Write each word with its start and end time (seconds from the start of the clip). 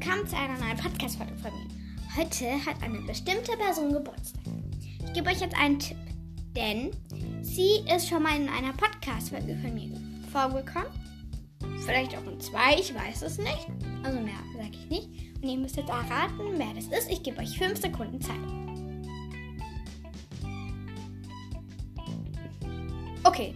willkommen 0.00 0.26
zu 0.26 0.34
einer 0.34 0.58
neuen 0.58 0.78
Podcast-Folge 0.78 1.36
von 1.36 1.52
mir. 1.52 1.68
Heute 2.16 2.64
hat 2.64 2.82
eine 2.82 3.00
bestimmte 3.00 3.54
Person 3.58 3.92
Geburtstag. 3.92 4.40
Ich 5.04 5.12
gebe 5.12 5.28
euch 5.28 5.40
jetzt 5.40 5.54
einen 5.54 5.78
Tipp, 5.78 5.98
denn 6.56 6.90
sie 7.42 7.84
ist 7.94 8.08
schon 8.08 8.22
mal 8.22 8.34
in 8.34 8.48
einer 8.48 8.72
Podcast-Folge 8.72 9.58
von 9.58 9.74
mir 9.74 10.00
vorgekommen. 10.32 10.88
Vielleicht 11.84 12.16
auch 12.16 12.26
in 12.26 12.40
zwei, 12.40 12.76
ich 12.78 12.94
weiß 12.94 13.20
es 13.22 13.36
nicht. 13.36 13.66
Also 14.02 14.18
mehr 14.20 14.38
sage 14.56 14.70
ich 14.72 14.88
nicht. 14.88 15.08
Und 15.42 15.48
ihr 15.50 15.58
müsst 15.58 15.76
jetzt 15.76 15.90
erraten, 15.90 16.56
wer 16.56 16.72
das 16.74 16.86
ist. 16.86 17.10
Ich 17.10 17.22
gebe 17.22 17.38
euch 17.38 17.58
fünf 17.58 17.78
Sekunden 17.78 18.22
Zeit. 18.22 18.40
Okay. 23.24 23.54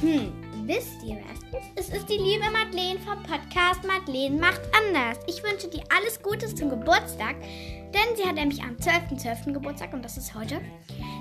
Hm, 0.00 0.30
wisst 0.66 1.02
ihr, 1.04 1.18
ist? 1.18 1.44
Es 1.76 1.88
ist 1.90 2.08
die 2.08 2.16
liebe 2.16 2.44
Madeleine 2.50 2.98
vom 3.00 3.22
Podcast 3.22 3.84
Madeleine 3.86 4.36
macht 4.40 4.60
anders. 4.74 5.18
Ich 5.28 5.42
wünsche 5.42 5.68
dir 5.68 5.82
alles 5.96 6.20
Gute 6.20 6.52
zum 6.52 6.70
Geburtstag, 6.70 7.36
denn 7.40 8.16
sie 8.16 8.24
hat 8.24 8.34
nämlich 8.34 8.62
am 8.62 8.74
12.12. 8.76 9.22
.12. 9.22 9.52
Geburtstag 9.52 9.92
und 9.92 10.04
das 10.04 10.16
ist 10.16 10.34
heute. 10.34 10.60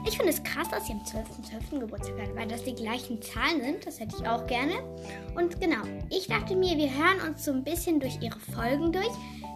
Ich 0.08 0.18
finde 0.18 0.32
es 0.32 0.42
krass, 0.44 0.70
dass 0.70 0.88
sie 0.88 0.94
am 0.94 1.00
12.12. 1.00 1.74
.12. 1.74 1.80
Geburtstag 1.80 2.20
hat, 2.20 2.36
weil 2.36 2.48
das 2.48 2.64
die 2.64 2.74
gleichen 2.74 3.22
Zahlen 3.22 3.62
sind. 3.62 3.86
Das 3.86 4.00
hätte 4.00 4.16
ich 4.20 4.28
auch 4.28 4.48
gerne. 4.48 4.74
Und 5.36 5.60
genau, 5.62 5.84
ich 6.10 6.28
dachte 6.28 6.56
mir, 6.56 6.76
wir 6.78 6.90
hören 6.90 7.30
uns 7.30 7.46
so 7.46 7.52
ein 7.52 7.64
bisschen 7.64 8.00
durch 8.00 8.18
ihre 8.22 8.40
Folgen 8.40 8.92
durch, 8.92 9.12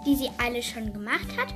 die 0.05 0.15
sie 0.15 0.29
alle 0.37 0.61
schon 0.61 0.93
gemacht 0.93 1.27
hat. 1.37 1.53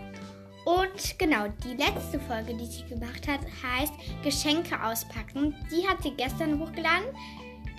Und 0.66 1.20
genau, 1.20 1.48
die 1.64 1.76
letzte 1.76 2.20
Folge, 2.20 2.56
die 2.56 2.66
sie 2.66 2.86
gemacht 2.86 3.28
hat, 3.28 3.42
heißt 3.62 3.94
Geschenke 4.24 4.82
auspacken. 4.82 5.56
Die 5.70 5.88
hat 5.88 6.02
sie 6.02 6.12
gestern 6.12 6.60
hochgeladen, 6.60 7.06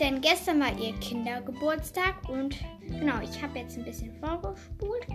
denn 0.00 0.20
gestern 0.20 0.60
war 0.60 0.76
ihr 0.78 0.92
Kindergeburtstag 1.00 2.28
und 2.28 2.56
genau, 2.80 3.20
ich 3.20 3.42
habe 3.42 3.58
jetzt 3.58 3.76
ein 3.76 3.84
bisschen 3.84 4.14
vorgespult 4.18 5.06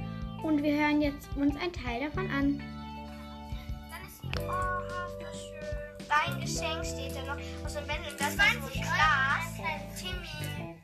und 0.43 0.63
wir 0.63 0.77
hören 0.77 1.01
jetzt 1.01 1.27
uns 1.35 1.55
einen 1.57 1.73
Teil 1.73 2.01
davon 2.01 2.29
an. 2.31 2.59
Dann 3.89 4.01
ist 4.07 4.21
hier, 4.21 4.31
oh, 4.47 4.81
das 5.19 5.41
schön. 5.41 5.59
Dein 6.07 6.41
Geschenk 6.41 6.85
steht 6.85 7.15
da 7.15 7.35
noch. 7.35 7.65
Aus 7.65 7.73
dem 7.73 7.85
Bändel, 7.87 8.13
das 8.17 8.29
ist 8.29 8.37
so 8.37 8.43
ein 8.43 8.71
Glas. 8.71 9.49
Timmy, 9.99 10.75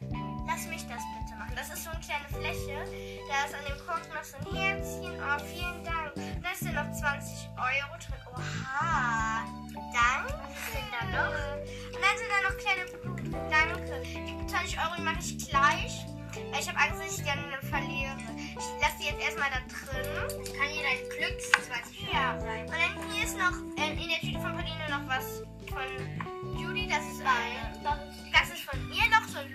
lass 0.45 0.67
mich 0.67 0.85
das 0.87 1.01
bitte 1.17 1.39
machen. 1.39 1.53
Das 1.55 1.69
ist 1.73 1.83
so 1.83 1.89
eine 1.89 1.99
kleine 2.01 2.27
Fläche. 2.27 2.83
Da 3.29 3.45
ist 3.45 3.55
an 3.55 3.65
dem 3.65 3.85
Kork 3.85 4.01
noch 4.13 4.23
so 4.23 4.37
ein 4.37 4.55
Herzchen. 4.55 5.13
Oh, 5.19 5.39
vielen 5.39 5.83
Dank. 5.83 5.94
Euro 14.85 15.01
mache 15.01 15.19
ich 15.19 15.37
gleich. 15.49 16.05
Weil 16.51 16.59
Ich 16.59 16.67
habe 16.67 16.79
Angst, 16.79 16.99
dass 17.01 17.17
ich 17.17 17.23
die 17.23 17.25
dann 17.25 17.69
verliere. 17.69 18.15
Ich 18.35 18.81
lasse 18.81 18.97
die 18.99 19.05
jetzt 19.05 19.21
erstmal 19.23 19.49
da 19.49 19.59
drin. 19.71 20.03
Kann 20.57 20.69
hier 20.69 20.83
dein 20.83 20.99
Glücks 21.17 21.51
20 21.51 22.11
Ja. 22.11 22.39
Sein. 22.39 22.65
Und 22.65 22.71
dann 22.71 23.11
hier 23.11 23.23
ist 23.23 23.37
noch 23.37 23.55
äh, 23.77 23.91
in 23.91 24.09
der 24.09 24.19
Tüte 24.19 24.39
von 24.39 24.51
Pauline 24.51 24.85
noch 24.89 25.07
was 25.07 25.41
von 25.69 26.59
Judy. 26.59 26.87
Das 26.87 27.05
ist 27.05 27.21
ein. 27.21 27.83
Das 27.83 28.49
ist 28.49 28.63
von 28.63 28.79
ihr 28.91 29.09
noch 29.09 29.27
so 29.27 29.39
ein. 29.39 29.53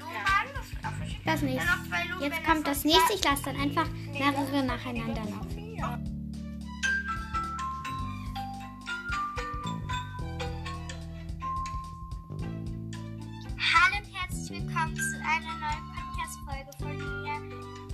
Das 0.55 0.91
auch 0.91 0.97
verschickt. 0.97 1.27
Das 1.27 1.42
nächste. 1.42 1.67
Dann 1.67 1.78
noch 1.78 1.89
zwei 1.89 2.05
Blumen. 2.06 2.22
Jetzt 2.22 2.44
kommt 2.44 2.67
das 2.67 2.84
nächste. 2.84 3.12
Ich 3.15 3.25
lasse 3.25 3.42
dann 3.44 3.56
einfach 3.56 3.89
mehrere 4.12 4.62
nacheinander 4.65 5.22
laufen. 5.25 6.20
Willkommen 14.51 14.97
zu 14.97 15.17
einer 15.23 15.55
neuen 15.62 15.87
Podcast-Folge 15.95 16.70
von 16.81 16.97
mir. 16.97 17.39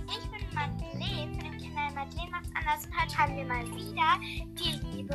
Ich 0.09 0.25
bin 0.31 0.41
Madeleine 0.55 1.31
von 1.35 1.51
dem 1.51 1.75
Kanal 1.75 1.93
Madeleine 1.93 2.31
macht's 2.31 2.49
anders 2.55 2.85
und 2.87 2.99
heute 2.99 3.17
haben 3.17 3.37
wir 3.37 3.45
mal 3.45 3.63
wieder 3.67 4.17
die 4.57 4.79
liebe 4.87 5.13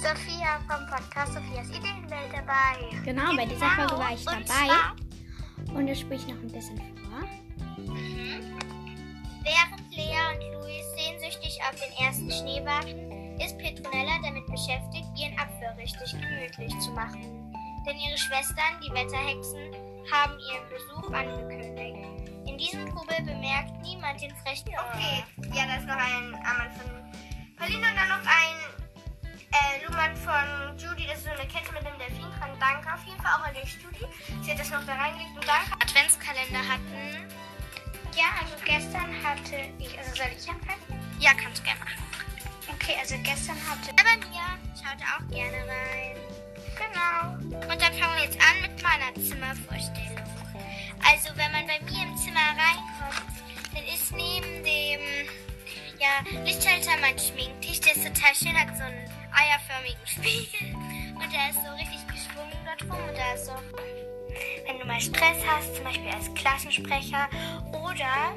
Sophia 0.00 0.58
vom 0.66 0.86
Podcast 0.88 1.34
Sophias 1.34 1.68
Ideenwelt 1.68 2.32
dabei. 2.32 2.96
Genau, 3.04 3.36
bei 3.36 3.44
dieser 3.44 3.68
Folge 3.72 3.98
war 3.98 4.14
ich 4.14 4.26
Und 4.26 4.48
dabei. 4.48 5.74
Und 5.78 5.86
das 5.86 6.00
spiele 6.00 6.16
ich 6.16 6.26
noch 6.28 6.36
ein 6.36 6.50
bisschen 6.50 6.78
vor. 6.78 7.20
mhm, 7.76 8.56
während 9.44 9.90
Lea 9.90 10.16
und 10.32 10.62
Luis 10.62 10.84
sehnsüchtig 10.96 11.58
auf 11.68 11.78
den 11.78 12.06
ersten 12.06 12.30
Schnee 12.30 12.64
warten, 12.64 13.38
ist 13.38 13.58
Petronella 13.58 14.18
damit 14.22 14.46
beschäftigt, 14.46 15.08
ihren 15.14 15.38
Apfel 15.38 15.68
richtig 15.76 16.10
gemütlich 16.10 16.78
zu 16.78 16.90
machen. 16.92 17.52
Denn 17.86 17.98
ihre 17.98 18.16
Schwestern, 18.16 18.80
die 18.82 18.90
Wetterhexen, 18.90 19.85
haben 20.10 20.38
ihren 20.38 20.68
Besuch 20.68 21.10
angekündigt. 21.12 22.30
In 22.46 22.58
diesem 22.58 22.86
Trubel 22.90 23.16
bemerkt 23.24 23.82
niemand 23.82 24.20
den 24.20 24.34
frechen 24.36 24.68
Okay, 24.68 25.24
ja, 25.52 25.66
da 25.66 25.76
ist 25.76 25.86
noch 25.86 25.96
ein 25.96 26.34
Ammann 26.46 26.70
von 26.72 26.90
Pauline 27.56 27.78
und 27.78 27.96
dann 27.96 28.08
noch 28.08 28.26
ein 28.26 28.56
äh, 29.52 29.84
Luhmann 29.84 30.16
von 30.16 30.78
Judy. 30.78 31.06
Das 31.06 31.18
ist 31.18 31.24
so 31.24 31.30
eine 31.30 31.48
Kette 31.48 31.72
mit 31.72 31.84
einem 31.86 31.98
Delfin 31.98 32.30
dran. 32.38 32.50
Danke 32.60 32.92
auf 32.92 33.04
jeden 33.04 33.20
Fall 33.20 33.32
auch 33.32 33.46
an 33.46 33.54
die 33.54 33.66
Judy. 33.66 34.06
Sie 34.42 34.50
hat 34.50 34.58
das 34.58 34.70
noch 34.70 34.84
da 34.86 34.94
reingelegt 34.94 35.36
und 35.36 35.46
danke. 35.46 35.72
Adventskalender 35.80 36.62
hatten. 36.66 37.26
Ja, 38.14 38.32
also 38.40 38.54
gestern 38.64 39.12
hatte 39.22 39.56
ich, 39.78 39.98
also 39.98 40.14
soll 40.14 40.32
ich 40.36 40.48
anfangen? 40.48 40.80
Ja, 41.18 41.32
kannst 41.34 41.60
du 41.60 41.64
gerne 41.64 41.80
machen. 41.80 42.02
Okay, 42.72 42.96
also 42.98 43.14
gestern 43.22 43.56
hatte 43.68 43.90
er 43.96 44.04
bei 44.04 44.16
mir, 44.26 44.44
schaut 44.74 45.02
auch 45.02 45.28
gerne 45.28 45.58
rein. 45.68 46.35
Lichtschalter 56.44 56.96
mein 57.00 57.18
Schminktisch, 57.18 57.80
der 57.80 57.96
ist 57.96 58.06
total 58.06 58.34
schön, 58.34 58.58
hat 58.58 58.76
so 58.76 58.84
einen 58.84 59.10
eierförmigen 59.32 60.06
Spiegel. 60.06 60.74
Und 61.14 61.32
der 61.32 61.50
ist 61.50 61.62
so 61.64 61.72
richtig 61.74 62.06
geschwungen 62.06 62.56
dort 62.64 62.82
rum. 62.82 63.08
Und 63.08 63.16
da 63.16 63.34
ist 63.34 63.46
so, 63.46 63.52
wenn 64.66 64.78
du 64.78 64.86
mal 64.86 65.00
Stress 65.00 65.38
hast, 65.46 65.76
zum 65.76 65.84
Beispiel 65.84 66.10
als 66.10 66.32
Klassensprecher 66.34 67.28
oder 67.72 68.32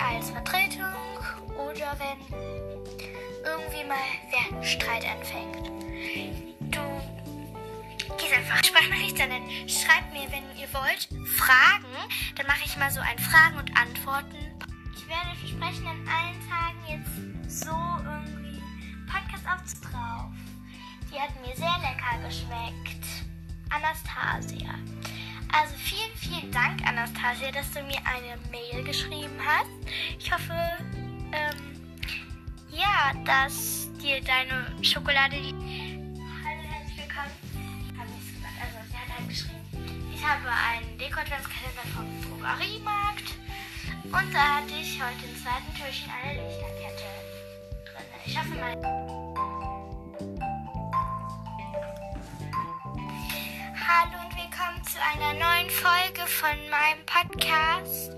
als 0.00 0.30
Vertretung 0.30 0.94
oder 1.56 1.96
wenn 1.98 2.64
irgendwie 3.44 3.84
mal 3.84 3.96
wer 4.30 4.62
Streit 4.64 5.04
anfängt. 5.04 5.68
Du 6.70 8.16
gehst 8.16 8.32
einfach 8.32 8.64
Sprachnachricht, 8.64 9.18
dann 9.18 9.30
schreibt 9.68 10.12
mir, 10.12 10.30
wenn 10.32 10.44
ihr 10.58 10.72
wollt, 10.72 11.08
Fragen. 11.28 11.94
Dann 12.36 12.46
mache 12.46 12.64
ich 12.64 12.76
mal 12.76 12.90
so 12.90 13.00
ein 13.00 13.18
Fragen 13.18 13.58
und 13.58 13.76
Antworten. 13.76 14.43
Ich 15.04 15.10
werde 15.10 15.36
versprechen, 15.36 15.86
an 15.86 16.08
allen 16.08 16.40
Tagen 16.48 16.80
jetzt 16.88 17.60
so 17.60 17.70
irgendwie 17.70 18.62
Podcast 19.04 19.44
aufzutrauf. 19.46 20.32
Die 21.12 21.20
hat 21.20 21.28
mir 21.42 21.54
sehr 21.54 21.76
lecker 21.78 22.26
geschmeckt. 22.26 23.04
Anastasia. 23.68 24.74
Also 25.52 25.74
vielen, 25.76 26.16
vielen 26.16 26.50
Dank, 26.50 26.86
Anastasia, 26.86 27.52
dass 27.52 27.70
du 27.72 27.82
mir 27.82 27.98
eine 28.06 28.38
Mail 28.50 28.82
geschrieben 28.82 29.38
hast. 29.44 29.68
Ich 30.18 30.32
hoffe, 30.32 30.54
ähm, 31.32 31.76
ja, 32.70 33.12
dass 33.26 33.88
dir 34.00 34.22
deine 34.22 34.82
Schokolade. 34.82 35.36
Hallo, 35.36 36.62
herzlich 36.62 36.96
willkommen. 36.96 37.30
Hab 37.98 38.06
ich's 38.06 38.32
gesagt. 38.32 38.56
Also, 38.58 38.78
sie 38.90 38.96
hat 38.96 39.18
halt 39.18 39.28
geschrieben. 39.28 40.14
Ich 40.14 40.24
habe 40.24 40.48
einen 40.48 40.96
Deko-Adventskalender 40.96 41.84
vom 41.94 42.40
Drogeriemarkt. 42.40 43.03
Und 44.16 44.32
da 44.32 44.56
hatte 44.58 44.74
ich 44.80 45.02
heute 45.02 45.26
im 45.26 45.36
zweiten 45.42 45.74
Türchen 45.74 46.08
eine 46.22 46.40
Lichterkette 46.40 47.02
drin. 47.84 48.06
Ich 48.24 48.38
hoffe 48.38 48.54
mal. 48.54 48.76
Hallo 53.74 54.22
und 54.22 54.36
willkommen 54.36 54.84
zu 54.84 54.98
einer 55.02 55.32
neuen 55.32 55.68
Folge 55.68 56.28
von 56.28 56.56
meinem 56.70 57.04
Podcast. 57.06 58.12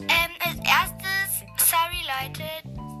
Ähm, 0.00 0.34
als 0.40 0.58
erstes, 0.66 1.44
sorry 1.58 2.02
Leute, 2.18 2.42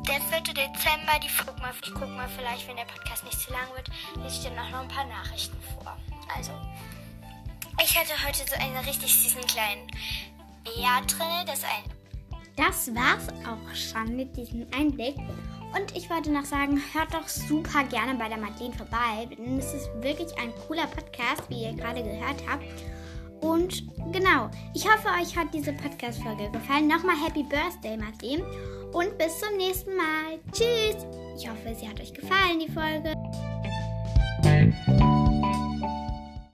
der 0.06 0.20
4. 0.20 0.54
Dezember, 0.54 1.18
die 1.20 1.30
guck 1.44 1.58
mal, 1.58 1.72
ich 1.82 1.92
guck 1.94 2.08
mal 2.10 2.28
vielleicht, 2.28 2.68
wenn 2.68 2.76
der 2.76 2.84
Podcast 2.84 3.24
nicht 3.24 3.40
zu 3.40 3.50
lang 3.50 3.66
wird, 3.74 3.88
lese 4.22 4.48
ich 4.48 4.56
auch 4.56 4.70
noch 4.70 4.82
ein 4.82 4.88
paar 4.88 5.06
Nachrichten 5.06 5.60
vor. 5.74 5.98
Also, 6.36 6.52
ich 7.82 7.98
hatte 7.98 8.12
heute 8.24 8.48
so 8.48 8.54
einen 8.54 8.76
richtig 8.76 9.12
süßen 9.12 9.44
kleinen 9.48 9.88
Bär 10.62 11.02
drin, 11.08 11.44
das 11.46 11.58
ist 11.58 11.64
ein 11.64 11.93
Das 12.56 12.94
war's 12.94 13.28
auch 13.46 13.74
schon 13.74 14.16
mit 14.16 14.36
diesem 14.36 14.66
Einblick. 14.76 15.16
Und 15.76 15.96
ich 15.96 16.08
wollte 16.08 16.30
noch 16.30 16.44
sagen, 16.44 16.80
hört 16.92 17.12
doch 17.12 17.26
super 17.26 17.82
gerne 17.84 18.16
bei 18.16 18.28
der 18.28 18.38
Madeleine 18.38 18.74
vorbei, 18.74 19.26
denn 19.30 19.58
es 19.58 19.74
ist 19.74 19.90
wirklich 20.00 20.28
ein 20.38 20.52
cooler 20.66 20.86
Podcast, 20.86 21.42
wie 21.48 21.64
ihr 21.64 21.72
gerade 21.72 22.02
gehört 22.02 22.42
habt. 22.48 22.64
Und 23.40 23.84
genau, 24.12 24.50
ich 24.74 24.84
hoffe, 24.84 25.08
euch 25.20 25.36
hat 25.36 25.52
diese 25.52 25.72
Podcast-Folge 25.72 26.50
gefallen. 26.50 26.86
Nochmal 26.86 27.16
Happy 27.16 27.42
Birthday, 27.42 27.96
Madeleine. 27.96 28.44
Und 28.92 29.18
bis 29.18 29.40
zum 29.40 29.56
nächsten 29.56 29.96
Mal. 29.96 30.38
Tschüss. 30.52 31.04
Ich 31.36 31.50
hoffe, 31.50 31.74
sie 31.74 31.88
hat 31.88 32.00
euch 32.00 32.14
gefallen, 32.14 32.60
die 32.60 32.72
Folge. 32.72 33.12